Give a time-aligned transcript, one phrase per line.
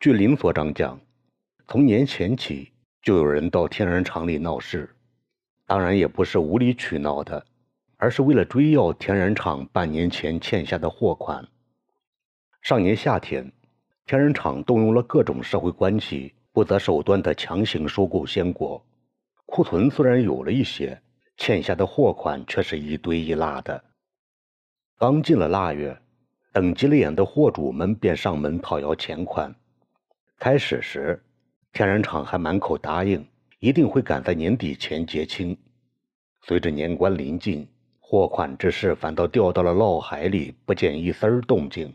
[0.00, 1.00] 据林所长讲，
[1.66, 2.70] 从年前起
[3.02, 4.88] 就有人到天然厂里闹事，
[5.66, 7.44] 当然也不是无理取闹的，
[7.96, 11.44] 而是为了追要天然厂半年前欠下的货款。
[12.62, 13.50] 上年夏天，
[14.06, 18.80] 天然厂动用了各种社会关系，不择手段地强行收购鲜果，
[19.46, 21.02] 库存虽然有了一些，
[21.36, 23.82] 欠下的货款却是一堆一拉的。
[24.96, 26.00] 刚进了腊月，
[26.52, 29.52] 等急了眼的货主们便上门讨要钱款。
[30.40, 31.20] 开始时，
[31.72, 33.26] 天然厂还满口答应，
[33.58, 35.58] 一定会赶在年底前结清。
[36.42, 37.66] 随着年关临近，
[37.98, 41.92] 货款之事反倒掉到了涝海里，不见一丝儿动静。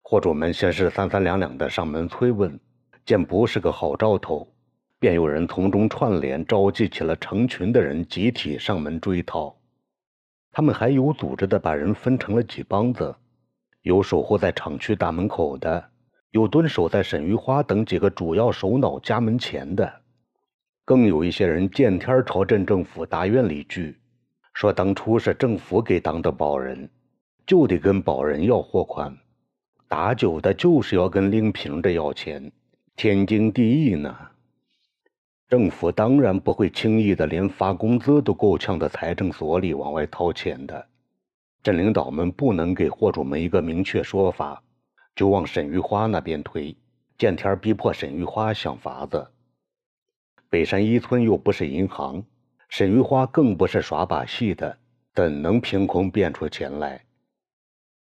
[0.00, 2.58] 货主们先是三三两两的上门催问，
[3.04, 4.48] 见不是个好兆头，
[4.98, 9.54] 便有人从中串联，召集起了成群的人，集体上门追讨。
[10.50, 13.14] 他们还有组织的把人分成了几帮子，
[13.82, 15.90] 有守候在厂区大门口的。
[16.30, 19.90] 有蹲守在沈玉花等几个主要首脑家门前的，
[20.84, 23.96] 更有一些人见天朝镇政府大院里聚，
[24.52, 26.90] 说当初是政府给当的保人，
[27.46, 29.16] 就得跟保人要货款，
[29.88, 32.52] 打酒的就是要跟拎瓶的要钱，
[32.94, 34.14] 天经地义呢。
[35.48, 40.86] 政府当然不会轻易的连发工资都够呛的财政所里往外掏钱的，
[41.62, 44.62] 镇领导们不能给货主们一个明确说法。
[45.18, 46.76] 就往沈玉花那边推，
[47.18, 49.26] 见天逼迫沈玉花想法子。
[50.48, 52.22] 北山一村又不是银行，
[52.68, 54.78] 沈玉花更不是耍把戏的，
[55.12, 57.04] 怎能凭空变出钱来？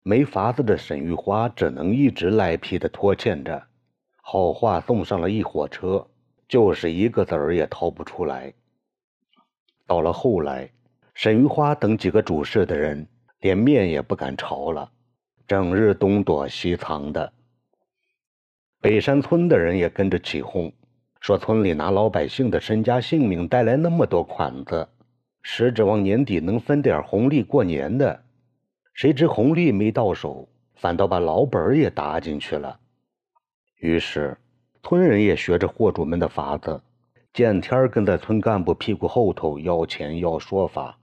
[0.03, 3.61] 没法子的沈玉花只能一直赖皮的拖欠着，
[4.21, 6.07] 好话送上了一火车，
[6.47, 8.53] 就是一个子儿也掏不出来。
[9.85, 10.71] 到了后来，
[11.13, 13.05] 沈玉花等几个主事的人
[13.41, 14.89] 连面也不敢朝了。
[15.51, 17.33] 整日东躲西藏的，
[18.79, 20.71] 北山村的人也跟着起哄，
[21.19, 24.87] 说村里拿老百姓的身家性命带来那么多款子，
[25.41, 28.23] 实指望年底能分点红利过年的，
[28.93, 32.79] 谁知红利没到手，反倒把老本也搭进去了。
[33.81, 34.37] 于是，
[34.81, 36.81] 村人也学着货主们的法子，
[37.33, 40.97] 见天跟在村干部屁股后头要钱要说法，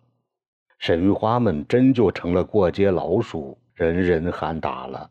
[0.79, 3.59] 沈玉花们真就成了过街老鼠。
[3.79, 5.09] 人人喊打了，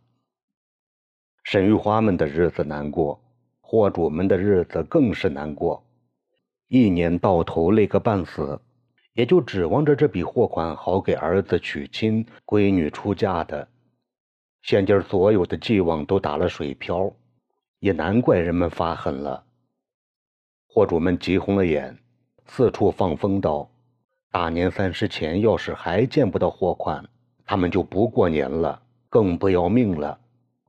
[1.41, 3.17] 沈玉花们的日子难过，
[3.61, 5.85] 货主们的日子更是难过。
[6.67, 8.59] 一年到头累个半死，
[9.13, 13.69] 也就指望着这笔货款好给儿子娶亲、闺女出嫁的。
[14.63, 17.09] 现今所有的寄望都打了水漂，
[17.79, 19.45] 也难怪人们发狠了。
[20.67, 21.97] 货主们急红了眼，
[22.45, 23.71] 四处放风道：
[24.29, 27.07] 大年三十前要是还见不到货款。
[27.47, 30.19] 他们就不过年了，更不要命了，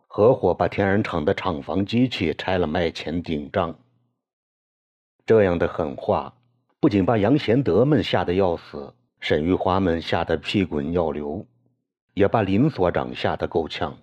[0.07, 3.77] 合伙把天然厂的厂房机器拆了卖钱顶账。
[5.27, 6.33] 这样的狠话，
[6.79, 11.45] 不仅把杨贤德们吓得要死，沈玉花们吓得屁滚尿流，
[12.15, 13.99] 也把林所长吓得够呛。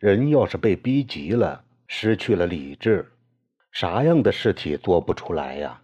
[0.00, 3.12] 人要是被逼急了，失去了理智，
[3.70, 5.80] 啥样的事体做不出来呀？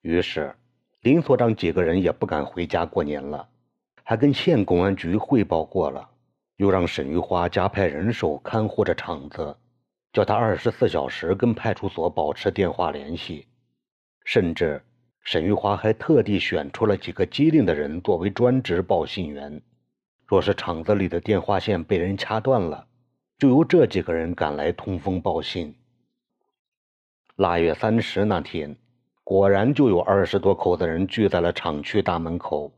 [0.00, 0.56] 于是，
[1.02, 3.46] 林所长几个人也不敢回家过年了。
[4.08, 6.08] 还跟县公安局汇报过了，
[6.56, 9.54] 又让沈玉花加派人手看护着厂子，
[10.14, 13.46] 叫他二十四小时跟派出所保持电话联系。
[14.24, 14.82] 甚至
[15.20, 19.60] 沈玉花还特地选出了几个机灵的人作为专职报信员，
[20.24, 22.86] 若是厂子里的电话线被人掐断了，
[23.36, 25.74] 就由这几个人赶来通风报信。
[27.36, 28.74] 腊月三十那天，
[29.22, 32.72] 果然就有二十多口子人聚在了厂区大门口。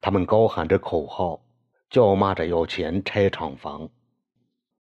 [0.00, 1.40] 他们高喊着口号，
[1.90, 3.88] 叫骂着要钱拆厂房。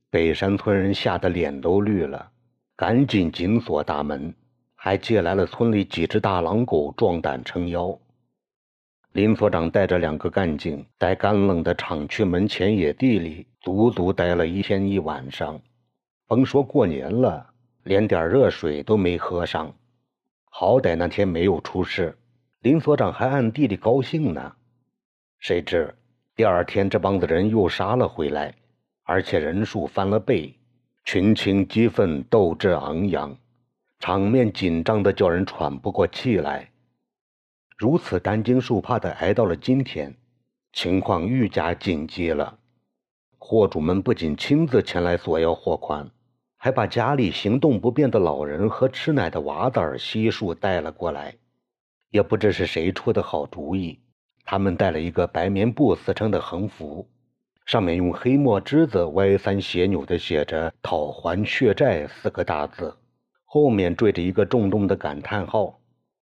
[0.09, 2.31] 北山村人吓得脸都绿了，
[2.75, 4.34] 赶紧紧锁大门，
[4.75, 8.00] 还借来了村里几只大狼狗壮胆撑腰。
[9.12, 15.59] 林所长带着两个干警，在干冷的厂区门前野地里足足待了一天一晚上，
[16.27, 17.45] 甭说过年了，
[17.83, 19.74] 连点热水都没喝上。
[20.45, 22.18] 好歹那天没有出事，
[22.62, 24.56] 林所长还暗地里高兴呢。
[25.39, 25.95] 谁知
[26.36, 28.53] 第二天，这帮子人又杀了回来，
[29.03, 30.53] 而且人数翻了倍，
[31.06, 33.36] 群情激愤，斗志昂扬，
[34.00, 36.69] 场面紧张的叫人喘不过气来。
[37.77, 40.13] 如此担惊受怕的挨到了今天，
[40.74, 42.59] 情况愈加紧急了。
[43.38, 46.12] 货主们不仅亲自前来索要货款，
[46.57, 51.35] 还把家里行动不便的老人和吃奶的娃子儿悉数带了过来。
[52.12, 54.00] 也不知是谁出的好主意。
[54.51, 57.07] 他们带了一个白棉布撕成的横幅，
[57.68, 62.98] 上面用黑墨汁子歪三斜扭地写着“讨还血债”四个大字，
[63.46, 65.80] 后面缀着一个重重的感叹号，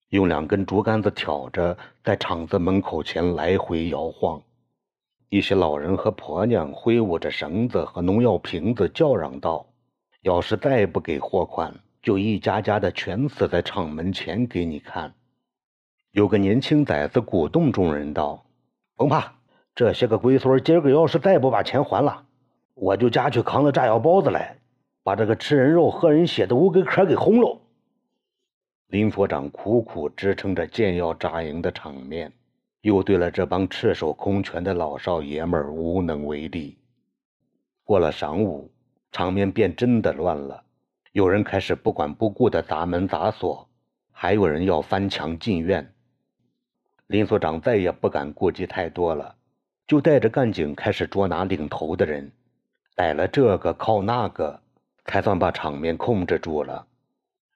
[0.10, 4.42] 用两根竹竿子挑着，在厂子门口前来回摇晃。
[5.30, 9.66] 一些老人和婆娘挥舞着绳子和农药瓶子，叫嚷道
[10.24, 15.14] ：“要是再不给货款，就一家家的全死在厂门前给你看。”
[16.12, 18.46] 有个年轻崽子鼓动众人道
[18.96, 19.34] ：“甭怕，
[19.76, 22.26] 这些个龟孙今儿个要是再不把钱还了，
[22.74, 24.58] 我就家去扛了炸药包子来，
[25.04, 27.62] 把这个吃人肉、喝人血的乌龟壳给轰喽！”
[28.88, 32.32] 林所长苦苦支撑着建药扎营的场面。
[32.82, 36.78] 又对了这帮赤手空拳的老少爷们无能为力。
[37.84, 38.72] 过了晌午，
[39.12, 40.64] 场面便真的乱了。
[41.12, 43.68] 有人开始不管不顾的砸门砸锁，
[44.12, 45.92] 还有人要翻墙进院。
[47.08, 49.36] 林所长再也不敢顾及太多了，
[49.88, 52.32] 就带着干警开始捉拿领头的人，
[52.96, 54.62] 逮了这个靠那个，
[55.06, 56.86] 才算把场面控制住了。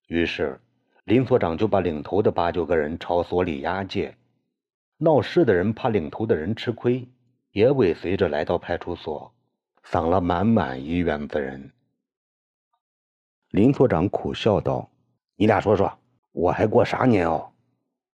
[0.07, 0.59] 于是，
[1.03, 4.15] 林所长就把领头的八九个人朝所里押解。
[4.97, 7.07] 闹事的人怕领头的人吃亏，
[7.51, 9.33] 也尾随着来到派出所，
[9.83, 11.71] 丧了满满一院子人。
[13.49, 14.89] 林所长苦笑道
[15.35, 15.91] ：“你俩说说，
[16.31, 17.50] 我还过啥年哦？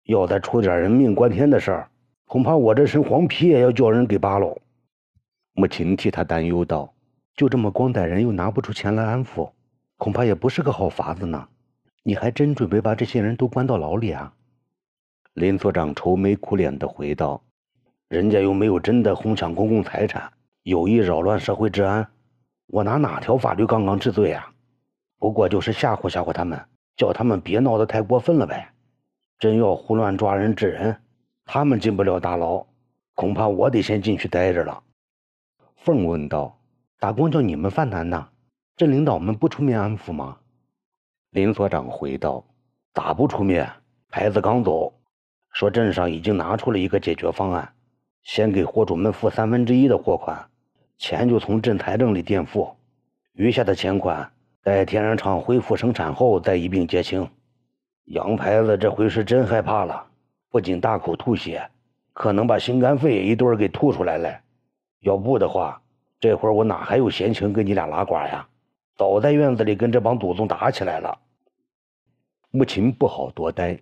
[0.04, 1.88] 要再出点人命关天的事儿，
[2.26, 4.56] 恐怕我这身黄皮也要叫人给扒喽。”
[5.54, 6.92] 母亲替他担忧道
[7.36, 9.50] ：“就这么光逮人，又拿不出钱来安抚，
[9.96, 11.48] 恐怕也不是个好法子呢。
[12.02, 14.32] 你还真准备把这些人都关到牢里啊？”
[15.34, 17.42] 林所长愁眉苦脸地回道
[18.08, 20.30] ：“人家又没有真的哄抢公共财产，
[20.64, 22.06] 有意扰乱社会治安，
[22.66, 24.52] 我拿哪条法律杠杠治罪啊？
[25.18, 26.60] 不过就是吓唬吓唬他们，
[26.96, 28.73] 叫他们别闹得太过分了呗。
[29.38, 30.96] 真要胡乱抓人治人，
[31.44, 32.64] 他们进不了大牢，
[33.14, 34.82] 恐怕我得先进去待着了。”
[35.76, 36.58] 凤问道
[36.98, 38.28] ：“打工叫你们犯难呢？
[38.76, 40.38] 镇领导们不出面安抚吗？”
[41.30, 42.44] 林所长回道
[42.94, 43.70] ：“咋不出面？
[44.08, 44.92] 牌子刚走。”
[45.52, 47.72] 说镇上已经拿出了一个解决方案，
[48.22, 50.48] 先给货主们付三分之一的货款，
[50.98, 52.74] 钱就从镇财政里垫付，
[53.34, 54.32] 余下的钱款
[54.62, 57.28] 待天然厂恢复生产后再一并结清。
[58.06, 60.06] 杨牌子这回是真害怕了，
[60.50, 61.66] 不仅大口吐血，
[62.12, 64.40] 可能把心肝肺一对给吐出来了。
[65.00, 65.80] 要不的话，
[66.20, 68.46] 这会儿我哪还有闲情跟你俩拉呱呀？
[68.96, 71.18] 早在院子里跟这帮祖宗打起来了。
[72.50, 73.78] 穆琴不好多待。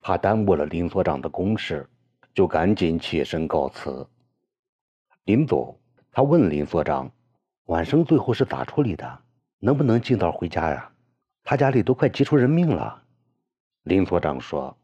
[0.00, 1.84] 怕耽误了林所长的公事，
[2.32, 4.06] 就赶紧起身告辞。
[5.24, 5.76] 临走，
[6.12, 7.10] 他问林所长
[7.66, 9.18] ：“晚生最后是咋处理的？
[9.58, 10.88] 能不能尽早回家呀？
[11.42, 13.02] 他家里都快急出人命了。”
[13.86, 14.76] 林所长说：“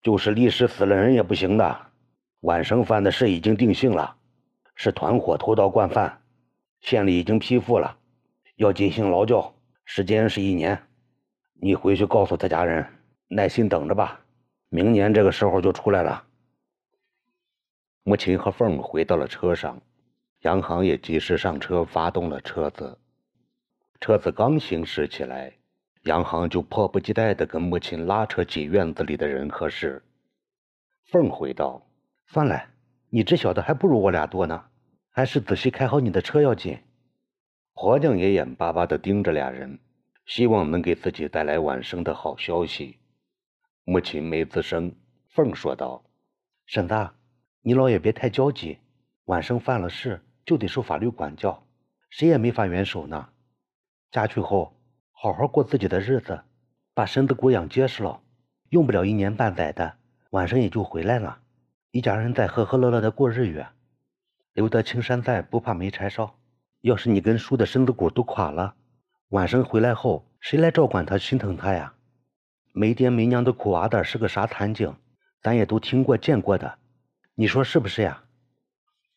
[0.00, 1.76] 就是历史死了人也不行的。
[2.42, 4.14] 晚生犯的事已经定性了，
[4.76, 6.22] 是团伙偷盗惯犯，
[6.80, 7.98] 县里已经批复了，
[8.54, 9.52] 要进行劳教，
[9.84, 10.80] 时间是一年。
[11.54, 12.86] 你回去告诉他家人，
[13.26, 14.20] 耐心等着吧。”
[14.70, 16.24] 明年这个时候就出来了。
[18.04, 19.82] 母亲和凤回到了车上，
[20.42, 22.98] 杨航也及时上车，发动了车子。
[24.00, 25.52] 车子刚行驶起来，
[26.04, 30.02] 杨航就迫不及待地跟母亲拉扯起院子里的人和事。
[31.04, 31.86] 凤回道
[32.28, 32.68] ：“算了，
[33.08, 34.66] 你这小子还不如我俩多呢，
[35.10, 36.78] 还是仔细开好你的车要紧。”
[37.72, 39.78] 婆娘也眼巴巴地盯着俩人，
[40.26, 42.98] 希望能给自己带来晚生的好消息。
[43.84, 44.94] 母亲没吱声，
[45.28, 46.04] 凤说道
[46.66, 47.10] ：“婶子，
[47.62, 48.78] 你老爷别太焦急，
[49.24, 51.66] 晚生犯了事就得受法律管教，
[52.10, 53.30] 谁也没法援手呢。
[54.10, 54.73] 嫁去后
[55.24, 56.42] 好好过自己的日子，
[56.92, 58.20] 把身子骨养结实了，
[58.68, 59.94] 用不了一年半载的，
[60.28, 61.38] 晚生也就回来了。
[61.92, 63.66] 一家人再和和乐乐的过日月，
[64.52, 66.36] 留得青山在，不怕没柴烧。
[66.82, 68.74] 要是你跟叔的身子骨都垮了，
[69.30, 71.94] 晚生回来后谁来照管他、心疼他呀？”
[72.74, 74.94] 没爹没娘的苦娃子是个啥惨景，
[75.40, 76.76] 咱也都听过见过的，
[77.34, 78.24] 你说是不是呀？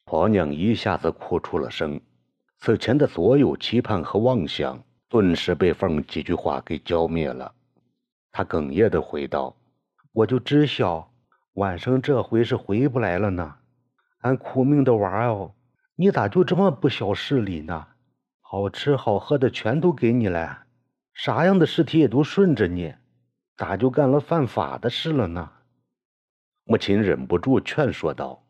[0.06, 2.00] 婆娘一下子哭出了声，
[2.60, 7.54] 此前的所有期盼和妄想顿时被凤几句话给浇灭了。
[8.32, 9.56] 他哽咽的回道
[10.14, 11.12] ：“我就知晓
[11.54, 13.56] 晚生这回是回不来了呢。
[14.20, 15.56] 俺苦命的娃哦，
[15.96, 17.88] 你咋就这么不晓事理呢？
[18.42, 20.66] 好吃好喝的全都给你了，
[21.14, 22.96] 啥样的尸体也都顺着你。”
[23.58, 25.52] 咋就干了犯法的事了呢？
[26.64, 28.44] 母亲忍不住劝说道：“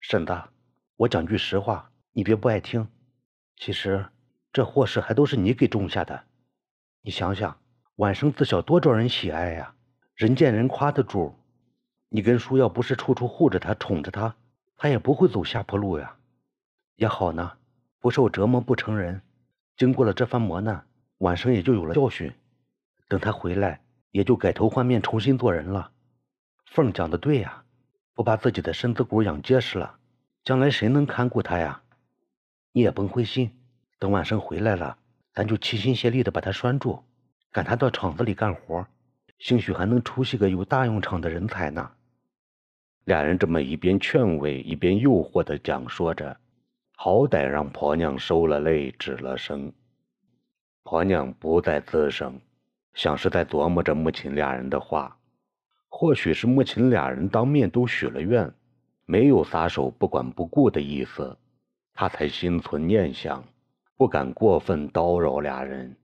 [0.00, 0.38] 婶子，
[0.96, 2.86] 我讲句实话，你别不爱听。
[3.56, 4.04] 其实
[4.52, 6.24] 这祸事还都是你给种下的。
[7.02, 7.56] 你想想，
[7.96, 9.74] 晚生自小多招人喜爱呀，
[10.14, 11.34] 人见人夸的主。
[12.08, 14.34] 你跟叔要不是处处护着他、宠着他，
[14.76, 16.16] 他也不会走下坡路呀。
[16.96, 17.52] 也好呢，
[18.00, 19.22] 不受折磨不成人。
[19.76, 20.84] 经过了这番磨难，
[21.18, 22.32] 晚生也就有了教训。
[23.08, 23.80] 等他回来，
[24.10, 25.92] 也就改头换面，重新做人了。
[26.66, 27.64] 凤讲的对呀，
[28.14, 29.98] 不把自己的身子骨养结实了，
[30.42, 31.82] 将来谁能看顾他呀？
[32.72, 33.50] 你也甭灰心，
[34.00, 34.96] 等晚生回来了，
[35.34, 37.04] 咱就齐心协力的把他拴住，
[37.52, 38.86] 赶他到厂子里干活，
[39.38, 41.92] 兴许还能出息个有大用场的人才呢。
[43.04, 46.34] 俩人这么一边劝慰，一边诱惑的讲说着，
[46.96, 49.70] 好歹让婆娘收了泪，止了声。
[50.82, 52.40] 婆娘不再吱声，
[52.94, 55.18] 像是在琢磨着母亲俩人的话。
[55.88, 58.50] 或许是母亲俩人当面都许了愿，
[59.04, 61.36] 没有撒手不管不顾的意思，
[61.92, 63.44] 她才心存念想，
[64.00, 65.94] 不敢过分叨扰俩人。